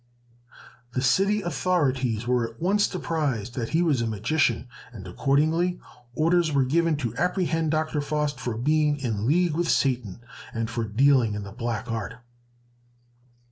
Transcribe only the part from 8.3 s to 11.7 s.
for being in league with Satan, and for dealing in the